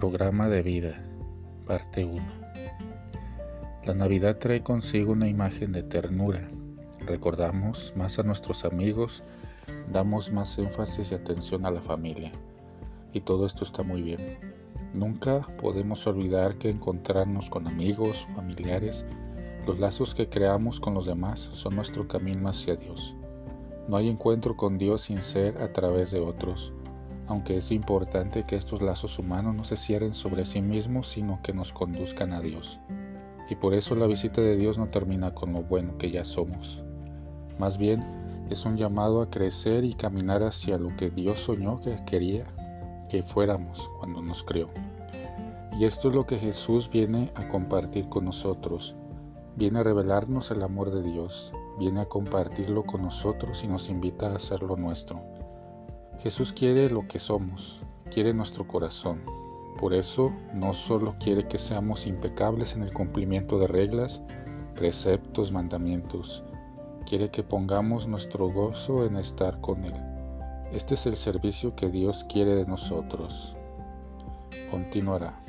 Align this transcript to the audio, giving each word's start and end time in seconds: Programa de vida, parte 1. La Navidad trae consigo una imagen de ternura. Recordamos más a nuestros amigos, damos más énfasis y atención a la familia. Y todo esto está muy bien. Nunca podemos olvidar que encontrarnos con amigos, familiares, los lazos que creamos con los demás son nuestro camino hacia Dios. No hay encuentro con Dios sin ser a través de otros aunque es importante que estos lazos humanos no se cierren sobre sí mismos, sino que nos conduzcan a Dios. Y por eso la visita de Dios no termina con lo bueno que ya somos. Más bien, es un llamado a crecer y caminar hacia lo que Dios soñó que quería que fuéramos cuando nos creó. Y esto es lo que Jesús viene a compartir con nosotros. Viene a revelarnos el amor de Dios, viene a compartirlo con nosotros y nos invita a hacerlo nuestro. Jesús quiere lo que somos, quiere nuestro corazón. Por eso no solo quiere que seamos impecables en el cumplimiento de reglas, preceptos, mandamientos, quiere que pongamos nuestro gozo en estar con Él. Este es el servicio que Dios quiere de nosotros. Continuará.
Programa 0.00 0.48
de 0.48 0.62
vida, 0.62 0.98
parte 1.66 2.06
1. 2.06 2.22
La 3.84 3.92
Navidad 3.92 4.38
trae 4.38 4.62
consigo 4.62 5.12
una 5.12 5.28
imagen 5.28 5.72
de 5.72 5.82
ternura. 5.82 6.48
Recordamos 7.00 7.92
más 7.94 8.18
a 8.18 8.22
nuestros 8.22 8.64
amigos, 8.64 9.22
damos 9.92 10.32
más 10.32 10.56
énfasis 10.56 11.12
y 11.12 11.14
atención 11.14 11.66
a 11.66 11.70
la 11.70 11.82
familia. 11.82 12.32
Y 13.12 13.20
todo 13.20 13.44
esto 13.44 13.62
está 13.62 13.82
muy 13.82 14.00
bien. 14.00 14.38
Nunca 14.94 15.46
podemos 15.60 16.06
olvidar 16.06 16.56
que 16.56 16.70
encontrarnos 16.70 17.50
con 17.50 17.68
amigos, 17.68 18.26
familiares, 18.34 19.04
los 19.66 19.78
lazos 19.80 20.14
que 20.14 20.30
creamos 20.30 20.80
con 20.80 20.94
los 20.94 21.04
demás 21.04 21.50
son 21.52 21.76
nuestro 21.76 22.08
camino 22.08 22.48
hacia 22.48 22.74
Dios. 22.74 23.14
No 23.86 23.98
hay 23.98 24.08
encuentro 24.08 24.56
con 24.56 24.78
Dios 24.78 25.02
sin 25.02 25.18
ser 25.18 25.58
a 25.60 25.74
través 25.74 26.10
de 26.10 26.20
otros 26.20 26.72
aunque 27.30 27.56
es 27.56 27.70
importante 27.70 28.44
que 28.44 28.56
estos 28.56 28.82
lazos 28.82 29.18
humanos 29.18 29.54
no 29.54 29.64
se 29.64 29.76
cierren 29.76 30.14
sobre 30.14 30.44
sí 30.44 30.60
mismos, 30.60 31.08
sino 31.08 31.40
que 31.42 31.52
nos 31.52 31.72
conduzcan 31.72 32.32
a 32.32 32.40
Dios. 32.40 32.80
Y 33.48 33.54
por 33.54 33.72
eso 33.74 33.94
la 33.94 34.06
visita 34.06 34.40
de 34.40 34.56
Dios 34.56 34.78
no 34.78 34.88
termina 34.88 35.32
con 35.32 35.52
lo 35.52 35.62
bueno 35.62 35.96
que 35.96 36.10
ya 36.10 36.24
somos. 36.24 36.82
Más 37.58 37.78
bien, 37.78 38.04
es 38.50 38.64
un 38.64 38.76
llamado 38.76 39.22
a 39.22 39.30
crecer 39.30 39.84
y 39.84 39.94
caminar 39.94 40.42
hacia 40.42 40.76
lo 40.76 40.96
que 40.96 41.10
Dios 41.10 41.38
soñó 41.38 41.80
que 41.80 42.04
quería 42.04 42.44
que 43.08 43.22
fuéramos 43.22 43.88
cuando 43.98 44.22
nos 44.22 44.42
creó. 44.42 44.70
Y 45.78 45.84
esto 45.84 46.08
es 46.08 46.14
lo 46.14 46.26
que 46.26 46.36
Jesús 46.36 46.90
viene 46.90 47.30
a 47.36 47.48
compartir 47.48 48.08
con 48.08 48.24
nosotros. 48.24 48.94
Viene 49.56 49.80
a 49.80 49.82
revelarnos 49.84 50.50
el 50.50 50.62
amor 50.62 50.90
de 50.90 51.02
Dios, 51.02 51.52
viene 51.78 52.00
a 52.00 52.06
compartirlo 52.06 52.82
con 52.82 53.02
nosotros 53.02 53.62
y 53.62 53.68
nos 53.68 53.88
invita 53.88 54.32
a 54.32 54.36
hacerlo 54.36 54.76
nuestro. 54.76 55.22
Jesús 56.22 56.52
quiere 56.52 56.90
lo 56.90 57.08
que 57.08 57.18
somos, 57.18 57.80
quiere 58.12 58.34
nuestro 58.34 58.66
corazón. 58.68 59.22
Por 59.78 59.94
eso 59.94 60.30
no 60.52 60.74
solo 60.74 61.16
quiere 61.18 61.48
que 61.48 61.58
seamos 61.58 62.06
impecables 62.06 62.74
en 62.74 62.82
el 62.82 62.92
cumplimiento 62.92 63.58
de 63.58 63.66
reglas, 63.66 64.20
preceptos, 64.74 65.50
mandamientos, 65.50 66.42
quiere 67.06 67.30
que 67.30 67.42
pongamos 67.42 68.06
nuestro 68.06 68.50
gozo 68.52 69.06
en 69.06 69.16
estar 69.16 69.62
con 69.62 69.84
Él. 69.84 69.94
Este 70.72 70.94
es 70.94 71.06
el 71.06 71.16
servicio 71.16 71.74
que 71.74 71.88
Dios 71.88 72.26
quiere 72.28 72.54
de 72.54 72.66
nosotros. 72.66 73.54
Continuará. 74.70 75.40